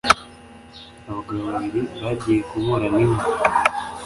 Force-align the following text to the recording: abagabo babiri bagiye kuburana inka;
abagabo 1.09 1.41
babiri 1.51 1.81
bagiye 2.03 2.39
kuburana 2.49 2.99
inka; 3.05 3.25